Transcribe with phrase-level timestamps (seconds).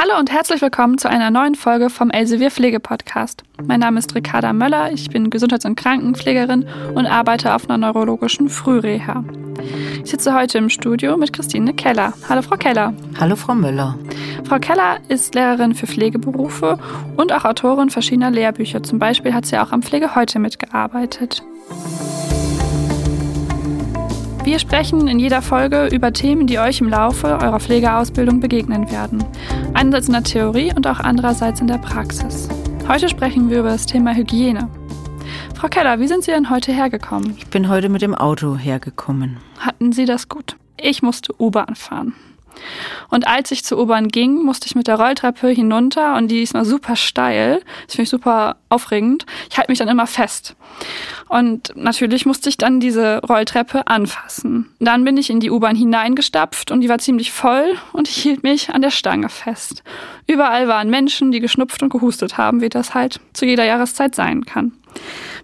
[0.00, 3.42] Hallo und herzlich willkommen zu einer neuen Folge vom Elsevier Pflege Podcast.
[3.64, 8.48] Mein Name ist Ricarda Möller, ich bin Gesundheits- und Krankenpflegerin und arbeite auf einer neurologischen
[8.48, 9.24] Frühreha.
[10.04, 12.12] Ich sitze heute im Studio mit Christine Keller.
[12.28, 12.94] Hallo Frau Keller.
[13.18, 13.98] Hallo Frau Möller.
[14.44, 16.78] Frau Keller ist Lehrerin für Pflegeberufe
[17.16, 18.84] und auch Autorin verschiedener Lehrbücher.
[18.84, 21.42] Zum Beispiel hat sie auch am Pflege heute mitgearbeitet.
[24.48, 29.22] Wir sprechen in jeder Folge über Themen, die euch im Laufe eurer Pflegeausbildung begegnen werden.
[29.74, 32.48] Einerseits in der Theorie und auch andererseits in der Praxis.
[32.88, 34.70] Heute sprechen wir über das Thema Hygiene.
[35.54, 37.34] Frau Keller, wie sind Sie denn heute hergekommen?
[37.36, 39.36] Ich bin heute mit dem Auto hergekommen.
[39.58, 40.56] Hatten Sie das gut?
[40.80, 42.14] Ich musste U-Bahn fahren.
[43.10, 46.54] Und als ich zur U-Bahn ging, musste ich mit der Rolltreppe hinunter und die ist
[46.54, 47.62] mal super steil.
[47.86, 49.26] Das finde ich super aufregend.
[49.50, 50.56] Ich halte mich dann immer fest.
[51.28, 54.70] Und natürlich musste ich dann diese Rolltreppe anfassen.
[54.78, 58.42] Dann bin ich in die U-Bahn hineingestapft und die war ziemlich voll und ich hielt
[58.42, 59.82] mich an der Stange fest.
[60.26, 64.44] Überall waren Menschen, die geschnupft und gehustet haben, wie das halt zu jeder Jahreszeit sein
[64.44, 64.72] kann.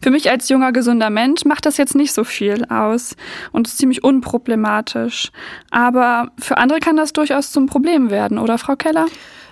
[0.03, 3.17] Für mich als junger, gesunder Mensch macht das jetzt nicht so viel aus
[3.53, 5.31] und ist ziemlich unproblematisch.
[5.71, 9.07] Aber für andere kann das durchaus zum Problem werden, oder Frau Keller?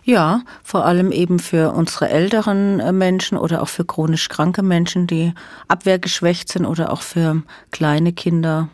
[0.05, 5.07] Ja, vor allem eben für unsere älteren äh, Menschen oder auch für chronisch kranke Menschen,
[5.07, 5.33] die
[5.69, 8.69] abwehrgeschwächt sind oder auch für kleine Kinder.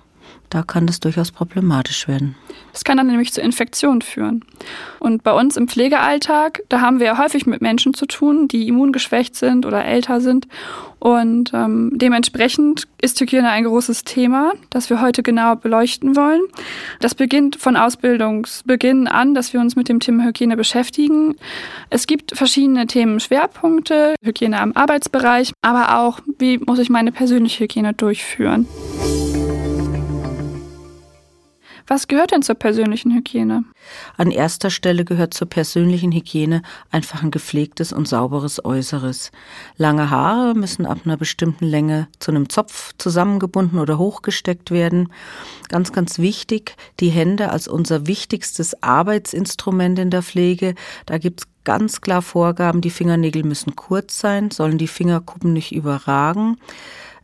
[0.51, 2.35] Da kann das durchaus problematisch werden.
[2.73, 4.45] Das kann dann nämlich zu Infektionen führen.
[4.99, 8.69] Und bei uns im Pflegealltag, da haben wir ja häufig mit Menschen zu tun, die
[8.69, 10.47] immungeschwächt sind oder älter sind.
[11.01, 16.43] Und ähm, dementsprechend ist Hygiene ein großes Thema, das wir heute genau beleuchten wollen.
[17.01, 21.37] Das beginnt von Ausbildungsbeginn an, dass wir uns mit dem Thema Hygiene beschäftigen.
[21.91, 27.93] Es gibt verschiedene Themenschwerpunkte, Hygiene am Arbeitsbereich, aber auch, wie muss ich meine persönliche Hygiene
[27.93, 28.67] durchführen.
[31.89, 33.65] Was gehört denn zur persönlichen Hygiene?
[34.19, 39.33] An erster Stelle gehört zur persönlichen Hygiene einfach ein gepflegtes und sauberes Äußeres.
[39.79, 45.11] Lange Haare müssen ab einer bestimmten Länge zu einem Zopf zusammengebunden oder hochgesteckt werden.
[45.71, 50.75] Ganz, ganz wichtig, die Hände als unser wichtigstes Arbeitsinstrument in der Pflege.
[51.07, 56.59] Da gibt's ganz klar Vorgaben, die Fingernägel müssen kurz sein, sollen die Fingerkuppen nicht überragen.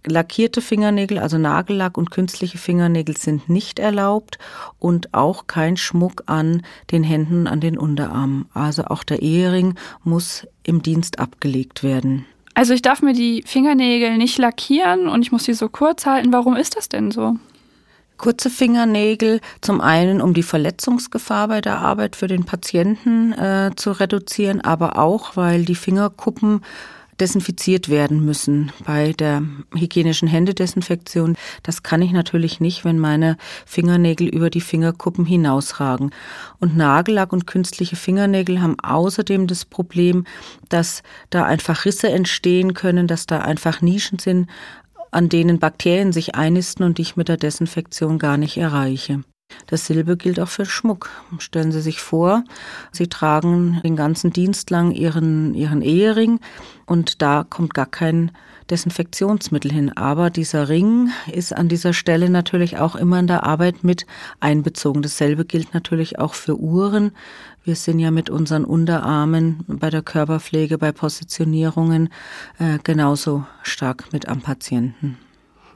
[0.07, 4.39] Lackierte Fingernägel, also Nagellack und künstliche Fingernägel sind nicht erlaubt
[4.79, 8.47] und auch kein Schmuck an den Händen, an den Unterarmen.
[8.53, 12.27] Also auch der Ehering muss im Dienst abgelegt werden.
[12.55, 16.33] Also ich darf mir die Fingernägel nicht lackieren und ich muss sie so kurz halten.
[16.33, 17.37] Warum ist das denn so?
[18.17, 23.91] Kurze Fingernägel, zum einen, um die Verletzungsgefahr bei der Arbeit für den Patienten äh, zu
[23.91, 26.61] reduzieren, aber auch, weil die Fingerkuppen
[27.21, 29.43] desinfiziert werden müssen bei der
[29.75, 31.37] hygienischen Händedesinfektion.
[31.63, 33.37] Das kann ich natürlich nicht, wenn meine
[33.67, 36.11] Fingernägel über die Fingerkuppen hinausragen.
[36.61, 40.25] Und Nagellack und künstliche Fingernägel haben außerdem das Problem,
[40.69, 44.49] dass da einfach Risse entstehen können, dass da einfach Nischen sind,
[45.11, 49.23] an denen Bakterien sich einnisten und ich mit der Desinfektion gar nicht erreiche.
[49.67, 51.11] Dasselbe gilt auch für Schmuck.
[51.39, 52.45] Stellen Sie sich vor,
[52.93, 56.41] Sie tragen den ganzen Dienst lang Ihren, Ihren Ehering
[56.87, 58.31] und da kommt gar kein
[58.71, 59.97] Desinfektionsmittel hin.
[59.97, 64.07] Aber dieser Ring ist an dieser Stelle natürlich auch immer in der Arbeit mit
[64.41, 65.03] einbezogen.
[65.03, 67.13] Dasselbe gilt natürlich auch für Uhren.
[67.63, 72.11] Wir sind ja mit unseren Unterarmen bei der Körperpflege, bei Positionierungen
[72.59, 75.19] äh, genauso stark mit am Patienten.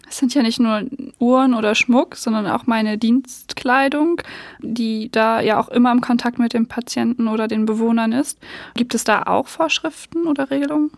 [0.08, 0.82] Es sind ja nicht nur
[1.19, 4.22] Uhren oder Schmuck, sondern auch meine Dienstkleidung,
[4.60, 8.38] die da ja auch immer im Kontakt mit dem Patienten oder den Bewohnern ist.
[8.74, 10.91] Gibt es da auch Vorschriften oder Regelungen?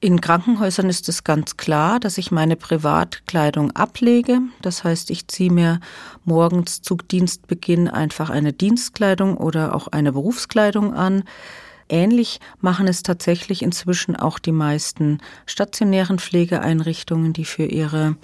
[0.00, 4.40] In Krankenhäusern ist es ganz klar, dass ich meine Privatkleidung ablege.
[4.60, 5.78] Das heißt, ich ziehe mir
[6.24, 11.22] morgens zu Dienstbeginn einfach eine Dienstkleidung oder auch eine Berufskleidung an.
[11.92, 18.16] Ähnlich machen es tatsächlich inzwischen auch die meisten stationären Pflegeeinrichtungen, die für ihre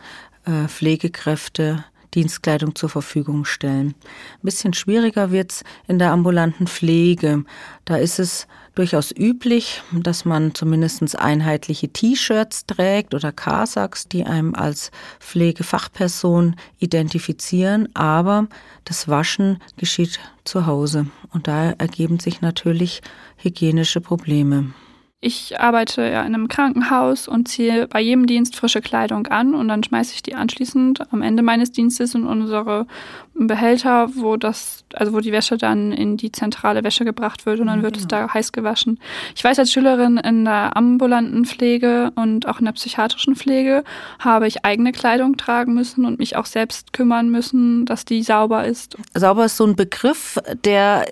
[0.46, 3.94] äh, Pflegekräfte Dienstkleidung zur Verfügung stellen.
[4.34, 7.44] Ein bisschen schwieriger wird's in der ambulanten Pflege.
[7.84, 14.54] Da ist es durchaus üblich, dass man zumindest einheitliche T-Shirts trägt oder Kasachs, die einem
[14.54, 18.46] als Pflegefachperson identifizieren, aber
[18.84, 23.02] das Waschen geschieht zu Hause und da ergeben sich natürlich
[23.36, 24.72] hygienische Probleme.
[25.20, 29.66] Ich arbeite ja in einem Krankenhaus und ziehe bei jedem Dienst frische Kleidung an und
[29.66, 32.86] dann schmeiße ich die anschließend am Ende meines Dienstes in unsere
[33.34, 37.66] Behälter, wo das, also wo die Wäsche dann in die zentrale Wäsche gebracht wird und
[37.66, 38.04] dann wird genau.
[38.04, 39.00] es da heiß gewaschen.
[39.34, 43.82] Ich weiß, als Schülerin in der ambulanten Pflege und auch in der psychiatrischen Pflege
[44.20, 48.66] habe ich eigene Kleidung tragen müssen und mich auch selbst kümmern müssen, dass die sauber
[48.66, 48.96] ist.
[49.14, 51.06] Sauber ist so ein Begriff, der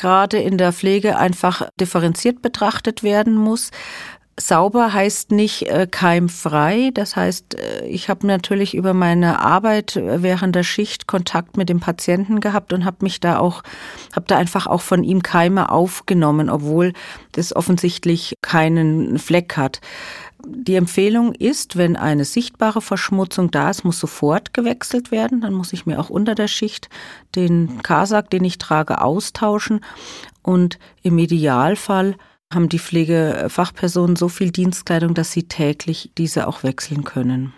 [0.00, 3.70] gerade in der Pflege einfach differenziert betrachtet werden muss.
[4.40, 6.90] Sauber heißt nicht äh, keimfrei.
[6.94, 11.80] Das heißt, äh, ich habe natürlich über meine Arbeit während der Schicht Kontakt mit dem
[11.80, 13.62] Patienten gehabt und habe mich da auch,
[14.14, 16.94] habe da einfach auch von ihm Keime aufgenommen, obwohl
[17.32, 19.80] das offensichtlich keinen Fleck hat.
[20.46, 25.40] Die Empfehlung ist, wenn eine sichtbare Verschmutzung da ist, muss sofort gewechselt werden.
[25.40, 26.88] Dann muss ich mir auch unter der Schicht
[27.34, 29.80] den Kasak, den ich trage, austauschen.
[30.42, 32.16] Und im Idealfall
[32.52, 37.52] haben die Pflegefachpersonen so viel Dienstkleidung, dass sie täglich diese auch wechseln können.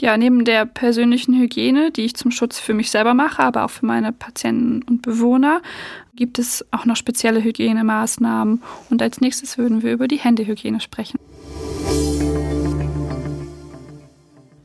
[0.00, 3.70] Ja, neben der persönlichen Hygiene, die ich zum Schutz für mich selber mache, aber auch
[3.70, 5.62] für meine Patienten und Bewohner,
[6.14, 8.62] gibt es auch noch spezielle Hygienemaßnahmen.
[8.90, 11.18] Und als nächstes würden wir über die Händehygiene sprechen.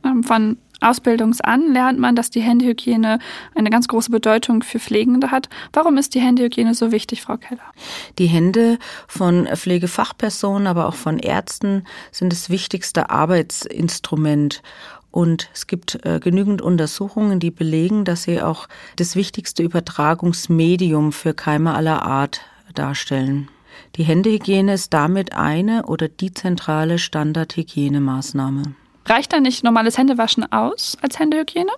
[0.04, 3.18] Ähm, von Ausbildungsan lernt man, dass die Händehygiene
[3.54, 5.48] eine ganz große Bedeutung für Pflegende hat.
[5.72, 7.72] Warum ist die Händehygiene so wichtig, Frau Keller?
[8.18, 8.78] Die Hände
[9.08, 14.62] von Pflegefachpersonen, aber auch von Ärzten sind das wichtigste Arbeitsinstrument.
[15.10, 21.34] Und es gibt äh, genügend Untersuchungen, die belegen, dass sie auch das wichtigste Übertragungsmedium für
[21.34, 22.42] Keime aller Art
[22.74, 23.48] darstellen.
[23.96, 28.74] Die Händehygiene ist damit eine oder die zentrale Standardhygienemaßnahme.
[29.06, 31.72] Reicht da nicht normales Händewaschen aus als Händehygiene?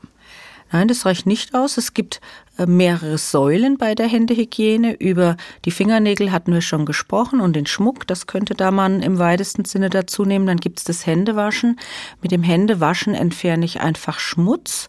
[0.73, 1.79] Nein, das reicht nicht aus.
[1.79, 2.21] Es gibt
[2.57, 4.95] äh, mehrere Säulen bei der Händehygiene.
[4.95, 9.19] Über die Fingernägel hatten wir schon gesprochen und den Schmuck, das könnte da man im
[9.19, 10.47] weitesten Sinne dazu nehmen.
[10.47, 11.79] Dann gibt es das Händewaschen.
[12.23, 14.89] Mit dem Händewaschen entferne ich einfach Schmutz,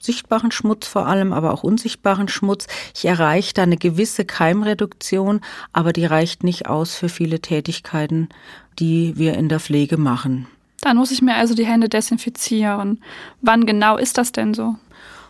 [0.00, 2.66] sichtbaren Schmutz vor allem, aber auch unsichtbaren Schmutz.
[2.94, 5.40] Ich erreiche da eine gewisse Keimreduktion,
[5.72, 8.28] aber die reicht nicht aus für viele Tätigkeiten,
[8.80, 10.48] die wir in der Pflege machen.
[10.80, 13.00] Dann muss ich mir also die Hände desinfizieren.
[13.40, 14.74] Wann genau ist das denn so?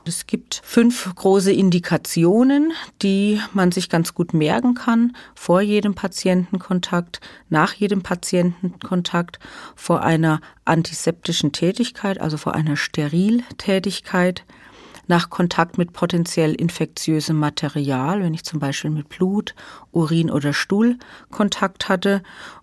[0.05, 2.73] Es gibt fünf große Indikationen,
[3.03, 5.17] die man sich ganz gut merken kann.
[5.35, 9.39] Vor jedem Patientenkontakt, nach jedem Patientenkontakt,
[9.77, 14.45] vor einer antiseptischen Tätigkeit, also vor einer Steriltätigkeit,
[15.07, 19.55] nach Kontakt mit potenziell infektiösem Material, wenn ich zum Beispiel mit Blut,
[19.91, 20.97] Urin oder Stuhl
[21.31, 22.23] Kontakt hatte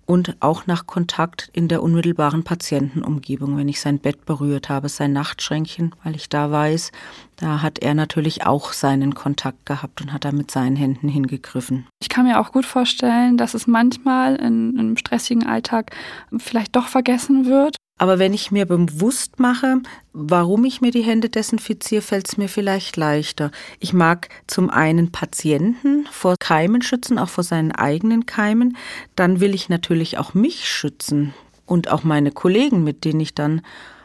[0.10, 5.14] und auch nach Kontakt in der unmittelbaren Patientenumgebung, wenn ich sein Bett berührt habe, sein
[5.14, 6.92] Nachtschränkchen, weil ich da weiß,
[7.36, 11.86] da hat er natürlich auch seinen Kontakt gehabt und hat da mit seinen Händen hingegriffen.
[12.02, 15.96] Ich kann mir auch gut vorstellen, dass es manchmal in, in einem stressigen Alltag
[16.40, 19.82] vielleicht doch vergessen wird aber wenn ich mir bewusst mache,
[20.14, 23.52] warum ich mir die Hände desinfiziere, fällt es mir vielleicht leichter.
[23.80, 28.78] Ich mag zum einen Patienten vor Keimen schützen, auch vor seinen eigenen Keimen.
[29.18, 31.34] Dann will ich natürlich auch mich schützen
[31.66, 33.62] und auch meine Kollegen, mit denen ich dann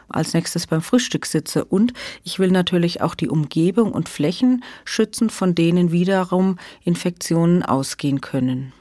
[0.09, 1.65] als nächstes beim Frühstück sitze.
[1.65, 1.93] Und
[2.23, 8.73] ich will natürlich auch die Umgebung und Flächen schützen, von denen wiederum Infektionen ausgehen können.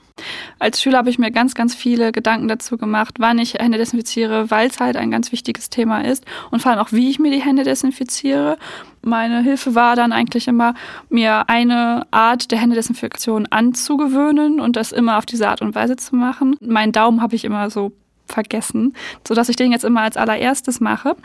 [0.60, 4.50] Als Schüler habe ich mir ganz, ganz viele Gedanken dazu gemacht, wann ich Hände desinfiziere,
[4.50, 7.32] weil es halt ein ganz wichtiges Thema ist und vor allem auch, wie ich mir
[7.32, 8.56] die Hände desinfiziere.
[9.04, 10.74] Meine Hilfe war dann eigentlich immer,
[11.08, 16.16] mir eine Art der Händedesinfektion anzugewöhnen und das immer auf diese Art und Weise zu
[16.16, 16.56] machen.
[16.60, 17.92] Meinen Daumen habe ich immer so
[18.26, 18.94] vergessen,
[19.26, 21.16] sodass ich den jetzt immer als allererstes mache.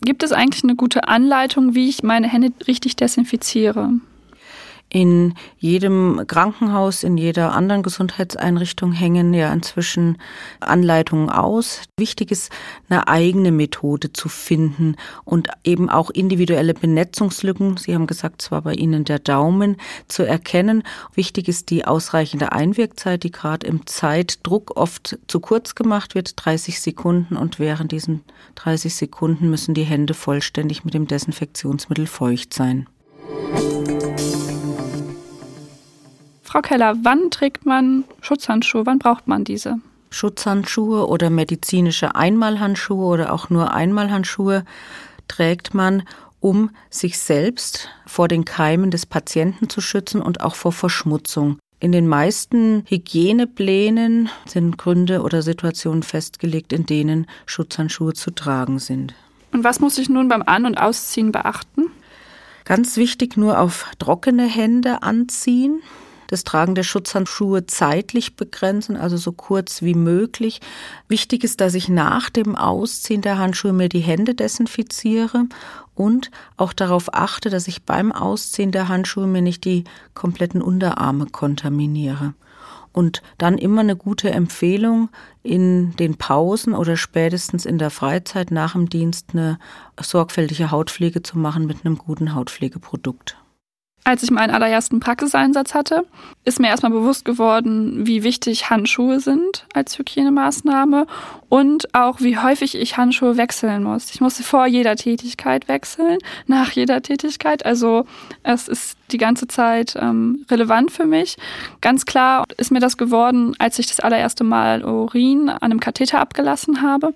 [0.00, 3.94] Gibt es eigentlich eine gute Anleitung, wie ich meine Hände richtig desinfiziere?
[4.90, 10.16] In jedem Krankenhaus, in jeder anderen Gesundheitseinrichtung hängen ja inzwischen
[10.60, 11.82] Anleitungen aus.
[11.98, 12.50] Wichtig ist,
[12.88, 18.72] eine eigene Methode zu finden und eben auch individuelle Benetzungslücken, Sie haben gesagt, zwar bei
[18.72, 19.76] Ihnen der Daumen,
[20.08, 20.82] zu erkennen.
[21.14, 26.80] Wichtig ist die ausreichende Einwirkzeit, die gerade im Zeitdruck oft zu kurz gemacht wird, 30
[26.80, 27.36] Sekunden.
[27.36, 28.24] Und während diesen
[28.54, 32.86] 30 Sekunden müssen die Hände vollständig mit dem Desinfektionsmittel feucht sein.
[36.48, 38.86] Frau Keller, wann trägt man Schutzhandschuhe?
[38.86, 39.80] Wann braucht man diese?
[40.08, 44.64] Schutzhandschuhe oder medizinische Einmalhandschuhe oder auch nur Einmalhandschuhe
[45.28, 46.04] trägt man,
[46.40, 51.58] um sich selbst vor den Keimen des Patienten zu schützen und auch vor Verschmutzung.
[51.80, 59.12] In den meisten Hygieneplänen sind Gründe oder Situationen festgelegt, in denen Schutzhandschuhe zu tragen sind.
[59.52, 61.90] Und was muss ich nun beim An- und Ausziehen beachten?
[62.64, 65.82] Ganz wichtig, nur auf trockene Hände anziehen
[66.28, 70.60] das Tragen der Schutzhandschuhe zeitlich begrenzen, also so kurz wie möglich.
[71.08, 75.46] Wichtig ist, dass ich nach dem Ausziehen der Handschuhe mir die Hände desinfiziere
[75.94, 81.26] und auch darauf achte, dass ich beim Ausziehen der Handschuhe mir nicht die kompletten Unterarme
[81.26, 82.34] kontaminiere.
[82.92, 85.08] Und dann immer eine gute Empfehlung,
[85.42, 89.58] in den Pausen oder spätestens in der Freizeit nach dem Dienst eine
[90.00, 93.36] sorgfältige Hautpflege zu machen mit einem guten Hautpflegeprodukt.
[94.04, 96.06] Als ich meinen allerersten Praxiseinsatz hatte,
[96.44, 101.06] ist mir erstmal bewusst geworden, wie wichtig Handschuhe sind als Hygienemaßnahme
[101.50, 104.10] und auch wie häufig ich Handschuhe wechseln muss.
[104.14, 107.66] Ich musste vor jeder Tätigkeit wechseln, nach jeder Tätigkeit.
[107.66, 108.06] Also
[108.42, 111.36] es ist die ganze Zeit ähm, relevant für mich.
[111.82, 116.20] Ganz klar ist mir das geworden, als ich das allererste Mal Urin an einem Katheter
[116.20, 117.12] abgelassen habe.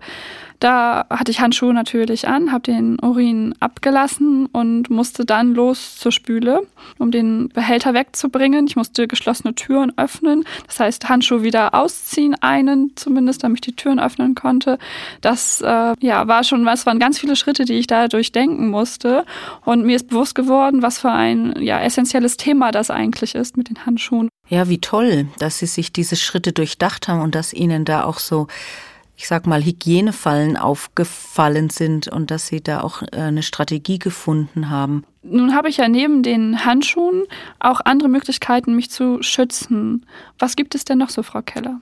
[0.63, 6.13] Da hatte ich Handschuhe natürlich an, habe den Urin abgelassen und musste dann los zur
[6.13, 8.69] Spüle, um den Behälter wegzubringen.
[8.69, 13.77] Ich musste geschlossene Türen öffnen, das heißt Handschuhe wieder ausziehen, einen zumindest, damit ich die
[13.77, 14.79] Türen öffnen konnte.
[15.21, 19.25] Das äh, ja war schon, es waren ganz viele Schritte, die ich da durchdenken musste
[19.65, 23.69] und mir ist bewusst geworden, was für ein ja essentielles Thema das eigentlich ist mit
[23.69, 24.29] den Handschuhen.
[24.49, 28.21] Ja, wie toll, dass Sie sich diese Schritte durchdacht haben und dass Ihnen da auch
[28.21, 28.47] so
[29.23, 34.69] ich sag mal, Hygienefallen aufgefallen sind und dass Sie da auch äh, eine Strategie gefunden
[34.69, 35.05] haben.
[35.23, 37.23] Nun habe ich ja neben den Handschuhen
[37.61, 40.07] auch andere Möglichkeiten, mich zu schützen.
[40.41, 41.81] Was gibt es denn noch so, Frau Keller?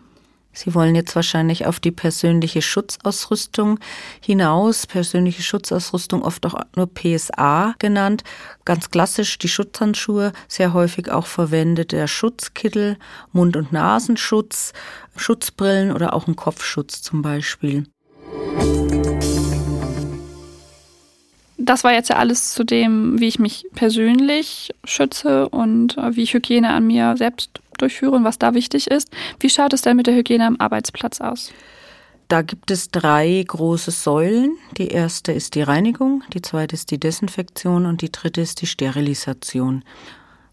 [0.53, 3.79] Sie wollen jetzt wahrscheinlich auf die persönliche Schutzausrüstung
[4.21, 4.87] hinaus.
[4.87, 8.25] Persönliche Schutzausrüstung, oft auch nur PSA genannt.
[8.65, 12.99] Ganz klassisch die Schutzhandschuhe, sehr häufig auch verwendet der Schutzkittel,
[13.33, 14.73] Mund- und Nasenschutz,
[15.17, 17.85] Schutzbrillen oder auch ein Kopfschutz zum Beispiel.
[21.63, 26.23] Das war jetzt ja alles zu dem, wie ich mich persönlich schütze und äh, wie
[26.23, 29.11] ich Hygiene an mir selbst durchführe und was da wichtig ist.
[29.39, 31.53] Wie schaut es denn mit der Hygiene am Arbeitsplatz aus?
[32.29, 34.57] Da gibt es drei große Säulen.
[34.77, 38.69] Die erste ist die Reinigung, die zweite ist die Desinfektion und die dritte ist die
[38.69, 39.83] Sterilisation.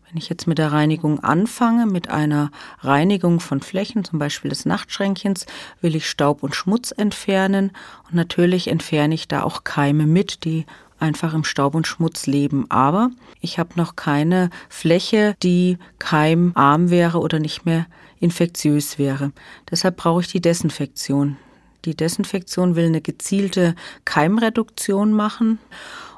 [0.07, 4.65] Wenn ich jetzt mit der Reinigung anfange, mit einer Reinigung von Flächen, zum Beispiel des
[4.65, 5.45] Nachtschränkchens,
[5.81, 7.71] will ich Staub und Schmutz entfernen.
[8.07, 10.65] Und natürlich entferne ich da auch Keime mit, die
[10.99, 12.65] einfach im Staub und Schmutz leben.
[12.69, 13.11] Aber
[13.41, 17.87] ich habe noch keine Fläche, die keimarm wäre oder nicht mehr
[18.19, 19.31] infektiös wäre.
[19.69, 21.37] Deshalb brauche ich die Desinfektion.
[21.85, 23.75] Die Desinfektion will eine gezielte
[24.05, 25.59] Keimreduktion machen.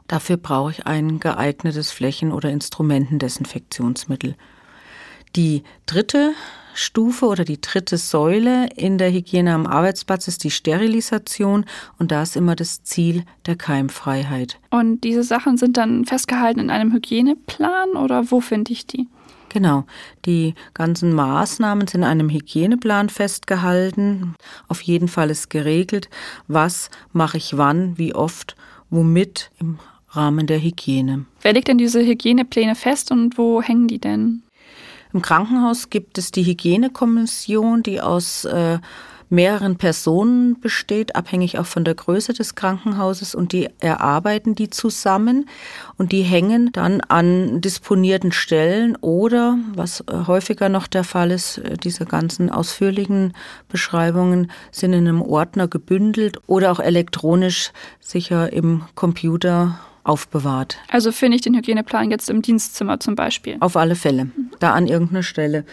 [0.08, 4.36] Dafür brauche ich ein geeignetes Flächen- oder Instrumentendesinfektionsmittel.
[5.36, 6.34] Die dritte
[6.80, 11.66] Stufe oder die dritte Säule in der Hygiene am Arbeitsplatz ist die Sterilisation
[11.98, 14.60] und da ist immer das Ziel der Keimfreiheit.
[14.70, 19.08] Und diese Sachen sind dann festgehalten in einem Hygieneplan oder wo finde ich die?
[19.50, 19.86] Genau,
[20.26, 24.36] die ganzen Maßnahmen sind in einem Hygieneplan festgehalten.
[24.68, 26.10] Auf jeden Fall ist geregelt,
[26.48, 28.56] was mache ich wann, wie oft,
[28.90, 29.80] womit im
[30.12, 31.26] Rahmen der Hygiene.
[31.42, 34.44] Wer legt denn diese Hygienepläne fest und wo hängen die denn?
[35.12, 38.80] Im Krankenhaus gibt es die Hygienekommission, die aus äh,
[39.30, 45.48] mehreren Personen besteht, abhängig auch von der Größe des Krankenhauses und die erarbeiten die zusammen
[45.98, 51.60] und die hängen dann an disponierten Stellen oder, was äh, häufiger noch der Fall ist,
[51.60, 53.34] äh, diese ganzen ausführlichen
[53.68, 60.78] Beschreibungen sind in einem Ordner gebündelt oder auch elektronisch sicher im Computer aufbewahrt.
[60.90, 63.58] Also finde ich den Hygieneplan jetzt im Dienstzimmer zum Beispiel?
[63.60, 64.30] Auf alle Fälle,
[64.60, 65.66] da an irgendeiner Stelle.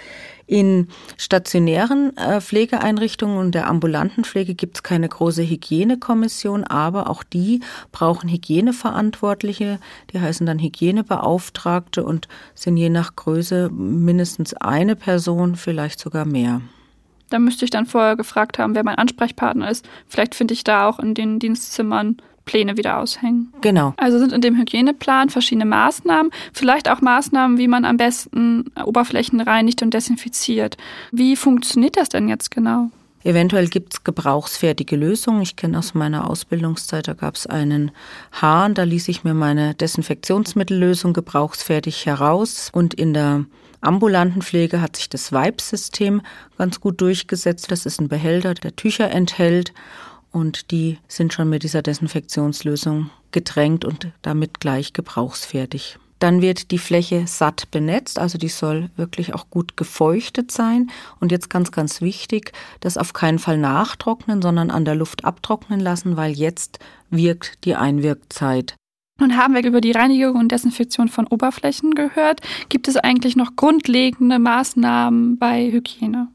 [0.49, 7.25] In stationären äh, Pflegeeinrichtungen und der ambulanten Pflege gibt es keine große Hygienekommission, aber auch
[7.25, 9.81] die brauchen Hygieneverantwortliche,
[10.13, 16.61] die heißen dann Hygienebeauftragte und sind je nach Größe mindestens eine Person, vielleicht sogar mehr.
[17.29, 19.89] Da müsste ich dann vorher gefragt haben, wer mein Ansprechpartner ist.
[20.07, 23.53] Vielleicht finde ich da auch in den Dienstzimmern Pläne wieder aushängen.
[23.61, 23.93] Genau.
[23.99, 29.41] Also sind in dem Hygieneplan verschiedene Maßnahmen, vielleicht auch Maßnahmen, wie man am besten Oberflächen
[29.41, 30.79] reinigt und desinfiziert.
[31.13, 32.91] Wie funktioniert das denn jetzt genau?
[33.25, 35.43] Eventuell gibt es gebrauchsfertige Lösungen.
[35.43, 37.91] Ich kenne aus meiner Ausbildungszeit, da gab es einen
[38.31, 42.71] Hahn, da ließ ich mir meine Desinfektionsmittellösung gebrauchsfertig heraus.
[42.73, 43.45] Und in der
[43.81, 46.23] ambulanten Pflege hat sich das Weibsystem
[46.57, 47.69] ganz gut durchgesetzt.
[47.73, 49.73] Das ist ein Behälter, der Tücher enthält
[50.33, 55.99] und die sind schon mit dieser Desinfektionslösung getränkt und damit gleich gebrauchsfertig.
[56.19, 60.91] Dann wird die Fläche satt benetzt, also die soll wirklich auch gut gefeuchtet sein.
[61.21, 65.81] Und jetzt ganz, ganz wichtig, das auf keinen Fall nachtrocknen, sondern an der Luft abtrocknen
[65.81, 66.79] lassen, weil jetzt
[67.11, 68.75] wirkt die Einwirkzeit.
[69.19, 72.41] Nun haben wir über die Reinigung und Desinfektion von Oberflächen gehört.
[72.69, 76.29] Gibt es eigentlich noch grundlegende Maßnahmen bei Hygiene?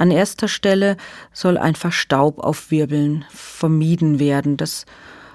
[0.00, 0.96] An erster Stelle
[1.34, 4.56] soll einfach Staub aufwirbeln vermieden werden.
[4.56, 4.86] Das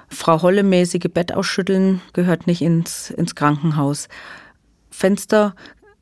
[0.10, 4.08] Frau Holle-mäßige Bettausschütteln gehört nicht ins, ins Krankenhaus.
[4.90, 5.56] Fenster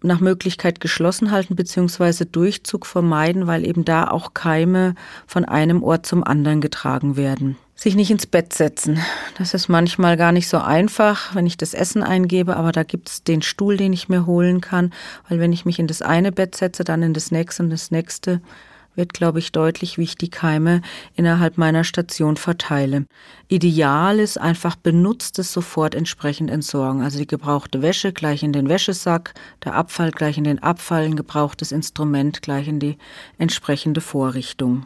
[0.04, 2.26] nach Möglichkeit geschlossen halten bzw.
[2.26, 4.96] Durchzug vermeiden, weil eben da auch Keime
[5.28, 7.58] von einem Ort zum anderen getragen werden.
[7.76, 9.00] Sich nicht ins Bett setzen.
[9.38, 13.10] Das ist manchmal gar nicht so einfach, wenn ich das Essen eingebe, aber da gibt
[13.10, 14.94] es den Stuhl, den ich mir holen kann,
[15.28, 17.90] weil wenn ich mich in das eine Bett setze, dann in das nächste und das
[17.90, 18.42] nächste,
[18.96, 20.82] wird, glaube ich, deutlich, wie ich die Keime
[21.16, 23.06] innerhalb meiner Station verteile.
[23.48, 27.02] Ideal ist einfach benutztes sofort entsprechend entsorgen.
[27.02, 29.34] Also die gebrauchte Wäsche gleich in den Wäschesack,
[29.64, 32.98] der Abfall gleich in den Abfall, ein gebrauchtes Instrument gleich in die
[33.38, 34.86] entsprechende Vorrichtung.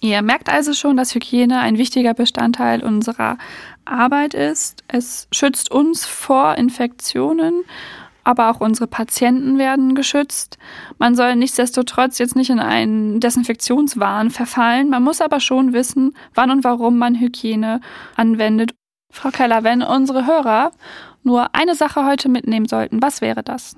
[0.00, 3.36] Ihr merkt also schon, dass Hygiene ein wichtiger Bestandteil unserer
[3.84, 4.84] Arbeit ist.
[4.86, 7.64] Es schützt uns vor Infektionen
[8.28, 10.58] aber auch unsere Patienten werden geschützt.
[10.98, 14.90] Man soll nichtsdestotrotz jetzt nicht in einen Desinfektionswahn verfallen.
[14.90, 17.80] Man muss aber schon wissen, wann und warum man Hygiene
[18.16, 18.74] anwendet.
[19.10, 20.72] Frau Keller, wenn unsere Hörer
[21.22, 23.76] nur eine Sache heute mitnehmen sollten, was wäre das?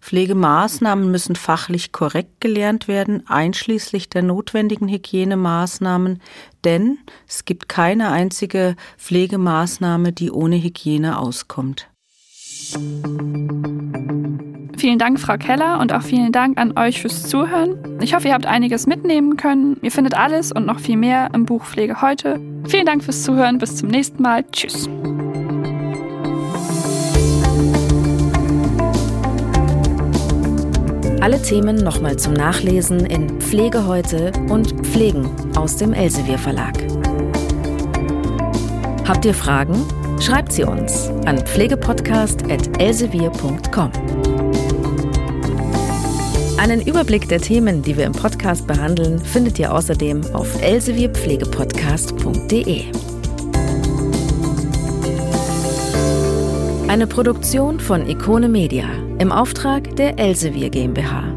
[0.00, 6.20] Pflegemaßnahmen müssen fachlich korrekt gelernt werden, einschließlich der notwendigen Hygienemaßnahmen,
[6.64, 11.88] denn es gibt keine einzige Pflegemaßnahme, die ohne Hygiene auskommt.
[14.78, 17.98] Vielen Dank, Frau Keller, und auch vielen Dank an euch fürs Zuhören.
[18.00, 19.76] Ich hoffe, ihr habt einiges mitnehmen können.
[19.82, 22.40] Ihr findet alles und noch viel mehr im Buch Pflege heute.
[22.68, 23.58] Vielen Dank fürs Zuhören.
[23.58, 24.44] Bis zum nächsten Mal.
[24.52, 24.88] Tschüss.
[31.20, 36.74] Alle Themen nochmal zum Nachlesen in Pflege heute und Pflegen aus dem Elsevier Verlag.
[39.08, 39.84] Habt ihr Fragen?
[40.20, 43.90] Schreibt sie uns an pflegepodcast.elsevier.com.
[46.58, 52.84] Einen Überblick der Themen, die wir im Podcast behandeln, findet ihr außerdem auf elsevierpflegepodcast.de.
[56.88, 61.35] Eine Produktion von Ikone Media im Auftrag der Elsevier GmbH.